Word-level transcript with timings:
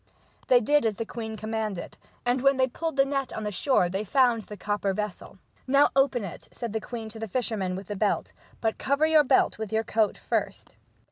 They 0.47 0.61
did 0.61 0.83
as 0.87 0.95
the 0.95 1.05
queen 1.05 1.37
commanded, 1.37 1.95
and 2.25 2.41
when 2.41 2.57
they 2.57 2.65
pulled 2.67 2.95
the 2.95 3.05
net 3.05 3.31
on 3.33 3.43
the 3.43 3.51
shore 3.51 3.87
they 3.87 4.03
found 4.03 4.41
the 4.41 4.57
copper 4.57 4.93
vessel." 4.95 5.37
Now 5.67 5.91
open 5.95 6.23
it," 6.23 6.47
said 6.51 6.73
the 6.73 6.81
queen 6.81 7.07
to 7.09 7.19
the 7.19 7.27
fisherman 7.27 7.75
with 7.75 7.85
the 7.85 7.95
belt," 7.95 8.33
but 8.61 8.79
cover 8.79 9.05
your 9.05 9.23
belt 9.23 9.59
with 9.59 9.71
your 9.71 9.83
coat 9.83 10.17
first." 10.17 10.73